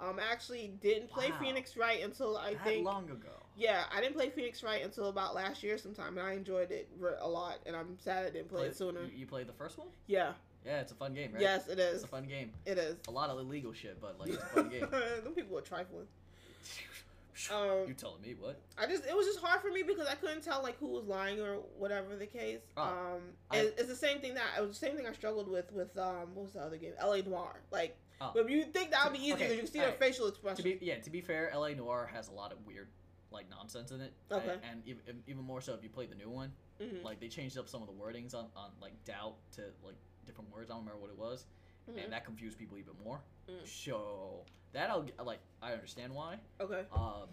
[0.00, 1.36] Um, I actually didn't play Wow.
[1.38, 3.28] Phoenix Wright until I that think long ago.
[3.58, 6.88] Yeah, I didn't play Phoenix Wright until about last year sometime, and I enjoyed it
[7.20, 7.58] a lot.
[7.66, 9.02] And I'm sad I didn't play it sooner.
[9.02, 9.88] You, you played the first one?
[10.06, 10.32] Yeah,
[10.64, 11.40] Yeah, it's a fun game, right?
[11.42, 12.52] yes, it It's a fun game.
[12.64, 12.96] It is.
[13.08, 14.86] A lot of illegal shit, but like it's a fun game.
[14.90, 16.06] Them people were trifling.
[17.52, 18.60] Um, you telling me what?
[18.78, 21.04] I just it was just hard for me because I couldn't tell like who was
[21.04, 22.60] lying or whatever the case.
[22.76, 23.20] Oh, um,
[23.50, 25.70] I- it, it's the same thing that it was the same thing I struggled with
[25.72, 26.92] with um what was the other game?
[26.98, 27.22] L.A.
[27.22, 27.60] Noire.
[27.70, 28.30] Like, Oh.
[28.34, 30.00] but you think that would be Okay, because you can see their alright.
[30.00, 32.88] facial To be yeah, to be fair, LA Noire has a lot of weird
[33.30, 34.14] like nonsense in it.
[34.32, 34.48] Okay.
[34.52, 37.28] And, and even, even more so if you play the new one, Mhm, like they
[37.28, 40.70] changed up some of the wordings on, on like doubt to like different words.
[40.70, 41.44] I don't remember what it was,
[41.90, 42.04] mhm.
[42.04, 43.20] and that confused people even more.
[43.50, 43.66] Mm.
[43.68, 46.36] So that I'll like I understand why.
[46.60, 46.82] Okay.
[46.94, 47.28] Um,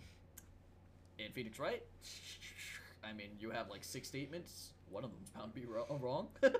[1.19, 1.83] in Phoenix Wright?
[3.03, 4.71] I mean, you have like six statements.
[4.89, 5.85] One of them's bound to be wrong.
[5.99, 6.27] wrong.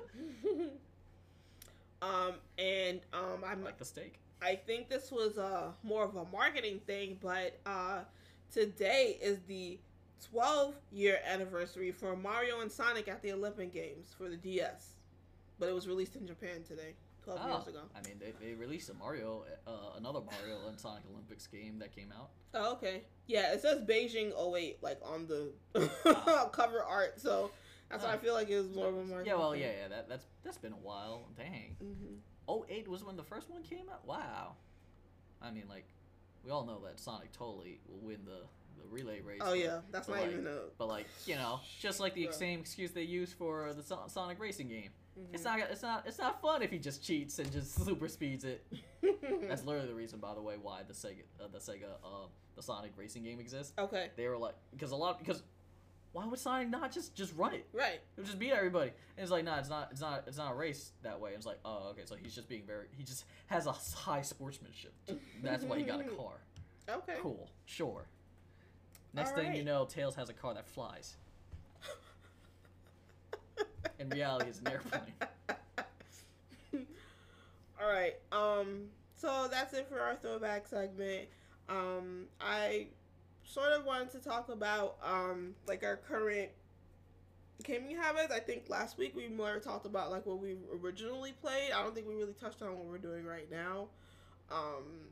[2.02, 4.20] um, and um, I'm like the steak.
[4.42, 8.00] I think this was uh, more of a marketing thing, but uh,
[8.52, 9.80] today is the
[10.32, 14.96] 12 year anniversary for Mario and Sonic at the Olympic Games for the DS.
[15.60, 17.80] But it was released in Japan today, 12 Oh, years ago.
[17.96, 21.96] I mean, they, they released a Mario, uh, another Mario and Sonic Olympics game that
[21.96, 22.30] came out.
[22.54, 23.04] Oh, okay.
[23.28, 25.52] Yeah, it says Beijing 08 like on the
[26.06, 26.50] Ah.
[26.52, 27.52] cover art, so
[27.90, 28.18] that's why I Ah.
[28.18, 29.88] feel like it was more of a marketing Yeah, well, yeah, yeah.
[29.90, 31.30] That that's that's been a while.
[31.38, 31.76] Dang.
[31.84, 32.18] Mhm.
[32.48, 34.06] Oh, eight was when the first one came out.
[34.06, 34.56] Wow.
[35.42, 35.86] I mean, like,
[36.44, 38.42] we all know that Sonic totally will win the
[38.82, 39.40] the relay race.
[39.42, 40.60] Oh but- yeah, that's not like- even a.
[40.78, 42.32] But like, you know, just like the Yeah.
[42.32, 44.90] same excuse they use for the Sonic racing game.
[45.20, 45.34] Mhm.
[45.34, 48.44] It's not it's not it's not fun if he just cheats and just super speeds
[48.46, 48.66] it.
[49.48, 52.64] That's literally the reason, by the way, why the Sega uh, the Sega uh the
[52.64, 53.74] Sonic racing game exists.
[53.78, 55.44] okay, They were like because a lot because
[56.14, 57.68] why would Sonic not just just run it?
[57.74, 57.96] right.
[57.96, 58.92] It would just beat everybody.
[59.18, 61.32] And it's like, nah, it's not, it's not, it's not a race that way.
[61.32, 64.22] And it's like, oh, okay, so he's just being very, he just has a high
[64.22, 64.94] sportsmanship.
[65.42, 66.34] That's why he got a car.
[66.88, 67.16] Okay.
[67.20, 68.06] Cool, sure.
[69.16, 71.16] Next thing you know, Tails has a car that flies.
[74.00, 75.14] In reality, it's an airplane.
[77.82, 78.16] All right.
[78.32, 78.90] Um.
[79.16, 81.28] So that's it for our throwback segment.
[81.70, 82.26] Um.
[82.42, 82.88] I
[83.46, 86.50] sort of wanted to talk about um like our current
[87.64, 88.34] gaming habits.
[88.34, 91.72] I think last week we more talked about like what we originally played.
[91.72, 93.88] I don't think we really touched on what we're doing right now.
[94.52, 95.10] Um.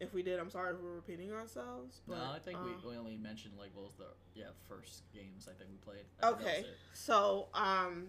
[0.00, 2.02] If we did, I'm sorry if we're repeating ourselves.
[2.06, 5.02] But, no, I think um, we, we only mentioned like what was the yeah first
[5.12, 6.04] games I think we played.
[6.22, 6.66] I think that was Okay.
[6.92, 8.08] So um.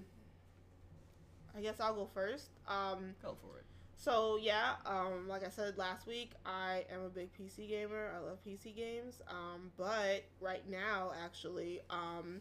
[1.58, 2.50] I guess I'll go first.
[2.68, 3.16] Um.
[3.24, 3.66] Go for it.
[4.00, 8.14] So yeah, um, like I said last week, I am a big PC gamer.
[8.16, 9.20] I love PC games.
[9.28, 12.40] Um, but right now, actually, um,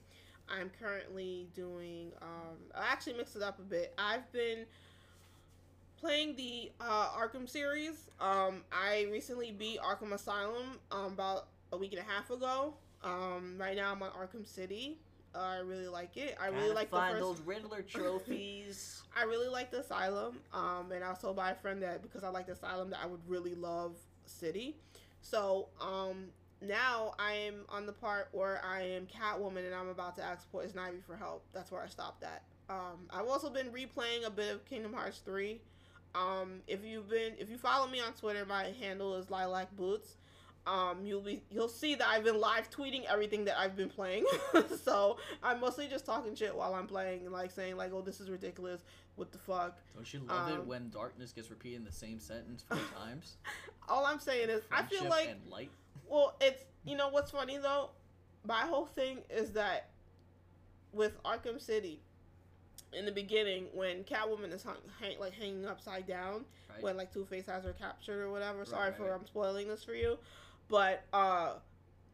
[0.49, 2.13] I'm currently doing.
[2.23, 3.93] Um, I actually mixed it up a bit.
[3.99, 4.67] I've been
[6.01, 8.11] playing the uh, Arkham series.
[8.21, 12.75] Um, I recently beat Arkham Asylum um, about a week and a half ago.
[13.03, 14.99] Um, right now, I'm on Arkham City.
[15.35, 16.37] Uh, I really like it.
[16.41, 17.25] I really Gotta like the find first.
[17.25, 19.03] those Riddler trophies.
[19.17, 22.25] I really like the Asylum, um, and I also told by a friend that because
[22.25, 24.77] I like the Asylum that I would really love City.
[25.21, 26.27] So um,
[26.63, 30.51] now I am on the part where I am Catwoman and I'm about to ask
[30.51, 31.45] Poison Ivy for help.
[31.53, 32.43] That's where I stopped at.
[32.71, 35.61] Um, I've also been replaying a bit of Kingdom Hearts three.
[36.15, 40.17] Um, if you've been if you follow me on Twitter, my handle is Lilac Boots.
[40.67, 44.27] Um, you'll be you'll see that I've been live tweeting everything that I've been playing.
[44.83, 48.21] so I'm mostly just talking shit while I'm playing and like saying like, oh, this
[48.21, 48.83] is ridiculous.
[49.17, 49.79] What the fuck?
[49.95, 53.37] Don't you love it Um, when darkness gets repeated in the same sentence four times?
[53.89, 55.71] All I'm saying is, I feel like and light.
[56.07, 57.91] Well, it's you know what's funny though.
[58.47, 59.89] My whole thing is that
[60.93, 62.01] with Arkham City,
[62.93, 66.83] in the beginning when Catwoman is hung, hang, like hanging upside down, Right?
[66.83, 68.59] when like Two Face has her captured or whatever.
[68.61, 69.13] Right, Sorry right, for.
[69.15, 70.19] I'm spoiling this for you,
[70.69, 71.55] but uh,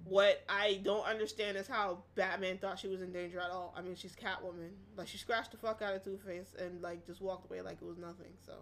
[0.04, 3.74] what I don't understand is how Batman thought she was in danger at all.
[3.76, 7.06] I mean, she's Catwoman, like she scratched the fuck out of Two Face and like
[7.06, 8.32] just walked away like it was nothing.
[8.44, 8.52] So,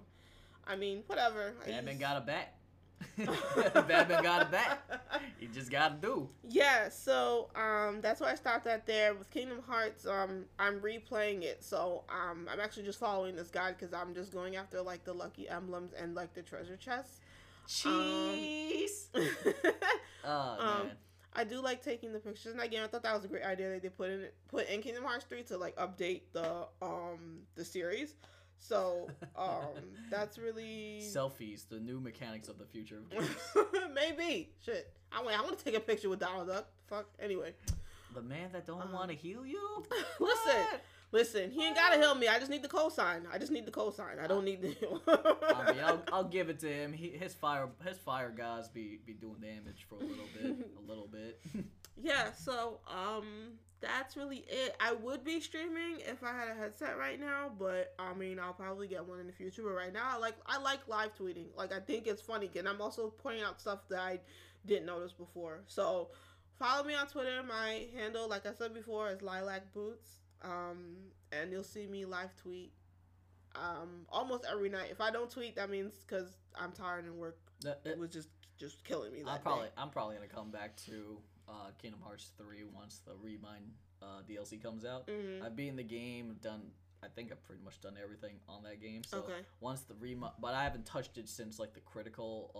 [0.67, 1.55] I mean, whatever.
[1.67, 2.55] Batman got a bat.
[3.19, 4.83] Batman got it back.
[5.41, 6.29] you just gotta do.
[6.49, 10.07] Yeah, so um, that's why I stopped at there with Kingdom Hearts.
[10.07, 14.33] Um, I'm replaying it, so um, I'm actually just following this guide because I'm just
[14.33, 17.21] going after like the lucky emblems and like the treasure chests.
[17.67, 19.09] Cheese.
[20.25, 20.97] oh Um, man.
[21.35, 22.83] I do like taking the pictures in that game.
[22.85, 25.25] I thought that was a great idea that they put in put in Kingdom Hearts
[25.25, 28.15] three to like update the um the series.
[28.65, 29.65] So um
[30.11, 33.29] that's really Selfies, the new mechanics of the future of games.
[33.95, 34.93] maybe shit.
[35.11, 36.67] I want I want to take a picture with Donald Duck.
[36.87, 37.07] Fuck.
[37.21, 37.55] Anyway,
[38.15, 39.85] the man that don't Um, want to heal you.
[40.21, 40.63] listen,
[41.11, 41.51] listen.
[41.51, 42.29] He ain't gotta help me.
[42.29, 43.23] I just need the cosign.
[43.33, 44.23] I just need the cosign.
[44.23, 44.77] I don't need the.
[45.57, 46.93] I mean, I'll, I'll give it to him.
[46.93, 50.89] He, his fire, his fire guys be be doing damage for a little bit, a
[50.89, 51.41] little bit.
[52.01, 52.33] Yeah.
[52.33, 54.77] So um, that's really it.
[54.81, 58.53] I would be streaming if I had a headset right now, but I mean, I'll
[58.53, 59.63] probably get one in the future.
[59.63, 61.47] But right now, I like I like live tweeting.
[61.57, 64.21] Like I think it's funny, and I'm also pointing out stuff that I
[64.65, 65.63] didn't notice before.
[65.67, 66.11] So
[66.59, 67.43] follow me on Twitter.
[67.47, 70.09] My handle, like I said before, is Lilac Boots.
[70.43, 70.97] Um,
[71.31, 72.73] and you'll see me live tweet.
[73.55, 74.89] Um, almost every night.
[74.91, 78.29] If I don't tweet, that means because I'm tired and work That- it was just
[78.59, 79.25] just killing me.
[79.27, 79.73] I'm probably day.
[79.77, 81.19] I'm probably gonna come back to
[81.53, 83.65] uh, Kingdom Hearts three once the Re Mind
[84.03, 85.07] uh, DLC comes out.
[85.07, 85.43] Mhm.
[85.43, 86.73] I've beaten the game, done.
[87.05, 89.03] I think I've pretty much done everything on that game.
[89.05, 89.45] So Okay.
[89.61, 92.51] once the Re Mind, but I haven't touched it since like the critical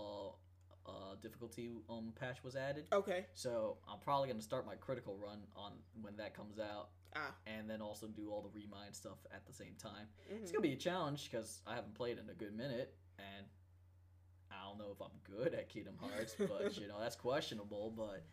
[0.85, 2.87] uh, uh, difficulty um patch was added.
[2.91, 3.25] Okay.
[3.33, 7.33] So I'm probably gonna start my critical run on when that comes out, Ah.
[7.47, 10.07] and then also do all the Re Mind stuff at the same time.
[10.31, 10.41] mhm.
[10.43, 13.47] It's gonna be a challenge because I haven't played in a good minute, and
[14.51, 17.91] I don't know if I'm good at Kingdom Hearts, but you know that's questionable.
[17.91, 18.23] But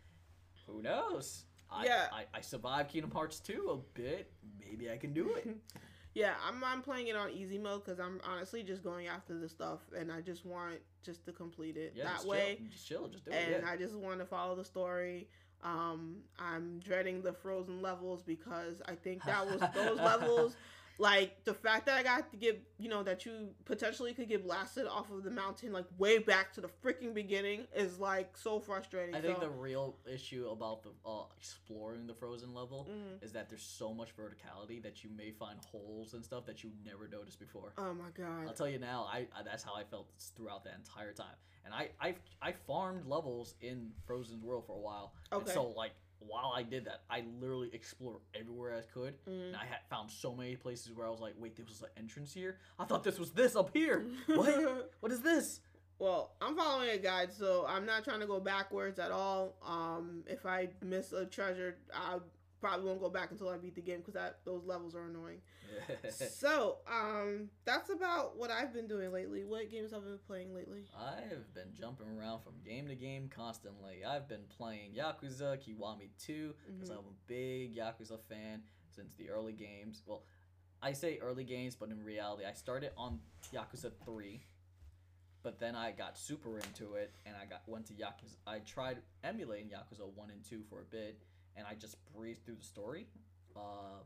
[0.67, 1.45] who knows?
[1.69, 2.07] I, Yeah.
[2.11, 4.31] I, I survived Kingdom Hearts 2 a bit.
[4.59, 5.47] Maybe I can do it.
[6.13, 9.47] Yeah, I'm I'm playing it on easy mode because I'm honestly just going after the
[9.47, 12.57] stuff and I just want just to complete it Yeah, that way.
[12.57, 12.67] Chill.
[12.69, 13.07] Just chill.
[13.07, 13.63] Just do And it.
[13.63, 13.71] Yeah.
[13.71, 15.29] I just want to follow the story.
[15.63, 20.57] Um, I'm dreading the frozen levels because I think that was those levels.
[21.01, 24.43] Like the fact that I got to get, you know, that you potentially could get
[24.45, 28.59] blasted off of the mountain, like way back to the freaking beginning, is like so
[28.59, 29.15] frustrating.
[29.15, 33.23] I think so, the real issue about the uh, exploring the frozen level Mhm.
[33.23, 36.69] is that there's so much verticality that you may find holes and stuff that you
[36.85, 37.73] never noticed before.
[37.79, 38.45] Oh my god!
[38.47, 41.35] I'll tell you now, I, I that's how I felt throughout that entire time.
[41.65, 45.15] And I I I farmed levels in Frozen's World for a while.
[45.31, 45.93] And so like
[46.27, 49.13] while I did that, I literally explored everywhere I could.
[49.27, 49.47] Mm.
[49.47, 51.89] And I had found so many places where I was like, wait, there was an
[51.97, 52.57] entrance here.
[52.79, 54.05] I thought this was this up here.
[54.27, 54.91] what?
[54.99, 55.61] What is this?
[55.97, 59.55] Well, I'm following a guide, so I'm not trying to go backwards at all.
[59.63, 62.17] Um, if I miss a treasure, I
[62.61, 65.39] probably won't go back until I beat the game because that those levels are annoying.
[66.09, 69.43] so, um, that's about what I've been doing lately.
[69.43, 70.85] What games have I been playing lately?
[70.97, 74.05] I've been jumping around from game to game constantly.
[74.05, 76.93] I've been playing Yakuza Kiwami 2 because Mhm.
[76.99, 80.03] I'm a big Yakuza fan since the early games.
[80.05, 80.23] Well,
[80.81, 83.19] I say early games, but in reality, I started on
[83.53, 84.41] Yakuza 3,
[85.43, 88.35] but then I got super into it and I got went to Yakuza.
[88.45, 91.17] I tried emulating Yakuza 1 and 2 for a bit,
[91.55, 93.07] and I just breezed through the story.
[93.55, 94.03] Uh,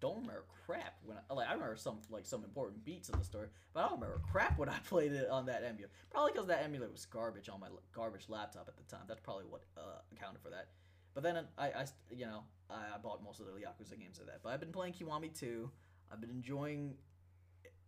[0.00, 3.24] don't remember crap when I like I remember some like some important beats of the
[3.24, 5.90] story, but I don't remember crap when I played it on that emulator.
[6.10, 9.04] Probably because that emulator was garbage on my garbage laptop at the time.
[9.06, 10.68] That's probably what uh, accounted for that.
[11.14, 14.26] But then I, I you know I, I bought most of the Yakuza games of
[14.26, 14.40] that.
[14.42, 15.70] But I've been playing Kiwami 2.
[16.12, 16.94] I've been enjoying.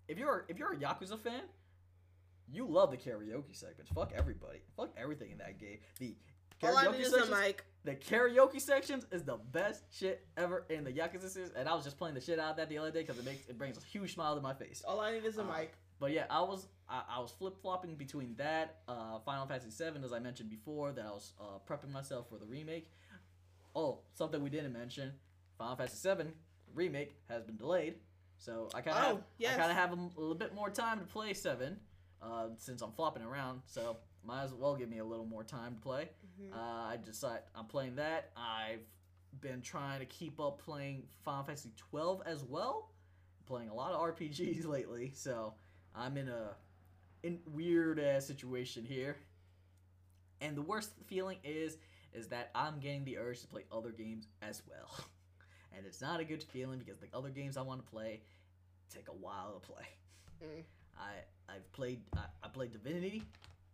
[0.09, 1.43] If you're if you're a Yakuza fan,
[2.51, 3.91] you love the karaoke segments.
[3.95, 4.59] Fuck everybody.
[4.77, 5.79] Fuck everything in that game.
[5.99, 6.15] The
[6.67, 7.65] karaoke need is a sections, mic.
[7.85, 11.85] the karaoke sections is the best shit ever in the Yakuza series, and I was
[11.85, 13.77] just playing the shit out of that the other day because it makes it brings
[13.77, 14.83] a huge smile to my face.
[14.87, 15.73] All I need is a Uh, mic.
[15.99, 20.05] But yeah, I was I, I was flip flopping between that, uh, Final Fantasy VII,
[20.05, 22.91] as I mentioned before, that I was uh, prepping myself for the remake.
[23.75, 25.13] Oh, something we didn't mention:
[25.59, 26.31] Final Fantasy VII
[26.75, 27.95] remake has been delayed,
[28.37, 29.55] so I kind of Oh, have, yes.
[29.55, 31.79] I kind of have a, a little bit more time to play Seven,
[32.21, 33.63] uh, since I'm flopping around.
[33.67, 36.09] So might as well give me a little more time to play.
[36.43, 36.53] Mhm.
[36.53, 38.33] Uh, I decide I'm playing that.
[38.37, 38.85] I've
[39.41, 42.91] been trying to keep up playing Final Fantasy 12 as well.
[43.47, 45.55] Playing a lot of RPGs lately, so
[45.95, 46.57] I'm in a
[47.23, 49.17] in weird ass situation here.
[50.41, 51.79] And the worst feeling is
[52.13, 54.91] is that I'm getting the urge to play other games as well.
[55.75, 58.21] And it's not a good feeling because the other games I want to play
[58.91, 59.87] take a while to play.
[60.45, 60.63] Mm.
[60.99, 61.13] I
[61.51, 63.23] I've played I, I played Divinity,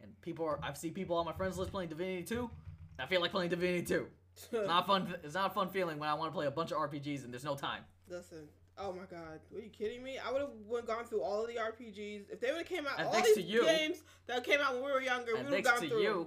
[0.03, 2.51] and people are I've seen people on my friends list playing Divinity 2.
[2.99, 4.07] I feel like playing Divinity 2.
[4.37, 5.15] It's not fun.
[5.25, 7.33] It's not a fun feeling when I want to play a bunch of RPGs and
[7.33, 7.83] there's no time.
[8.09, 8.49] Listen.
[8.81, 10.19] Oh my god, are you kidding me?
[10.25, 12.99] I would have gone through all of the RPGs if they would have came out.
[13.01, 15.51] And all these to you- games that came out when we were younger, And we
[15.51, 16.01] would have thanks gone to through.
[16.03, 16.27] you,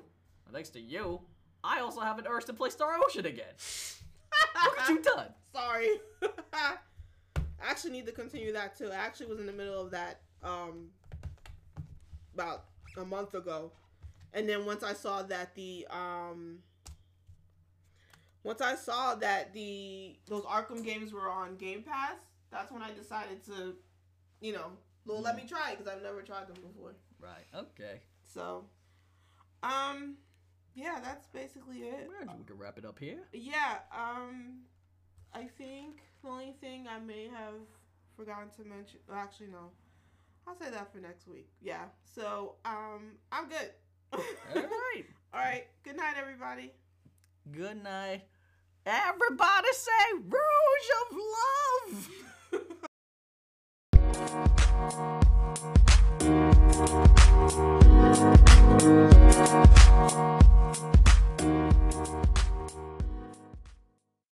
[0.51, 1.21] thanks to you,
[1.63, 3.45] I also have an urge to play Star Ocean again.
[4.65, 5.27] Look what you done.
[5.53, 5.87] Sorry.
[6.53, 6.75] I
[7.63, 8.89] actually need to continue that too.
[8.91, 10.89] I actually was in the middle of that um
[12.33, 12.65] about
[12.97, 13.71] a month ago.
[14.33, 16.59] And then once I saw that the um
[18.43, 22.17] once I saw that the those Arkham games were on Game Pass,
[22.51, 23.75] that's when I decided to,
[24.39, 24.71] you know,
[25.05, 26.93] well, let me try it because I've never tried them before.
[27.19, 27.45] Right.
[27.55, 28.01] Okay.
[28.23, 28.65] So,
[29.63, 30.15] um,
[30.73, 32.09] yeah, that's basically it.
[32.09, 33.19] Well, we can wrap it up here.
[33.33, 34.61] Yeah, um,
[35.33, 37.55] I think the only thing I may have
[38.15, 39.69] forgotten to mention, well, actually, no,
[40.47, 41.47] I'll say that for next week.
[41.61, 43.71] Yeah, so, um, I'm good.
[44.13, 44.19] All
[44.55, 45.05] right.
[45.33, 45.67] All right.
[45.83, 46.73] Good night, everybody.
[47.51, 48.23] Good night.
[48.85, 52.09] Everybody say Rouge of Love.